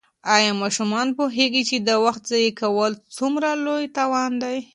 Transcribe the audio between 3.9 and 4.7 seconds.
تاوان دی؟